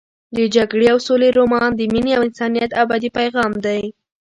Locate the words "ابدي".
2.83-3.09